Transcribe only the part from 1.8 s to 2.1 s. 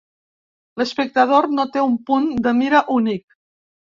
un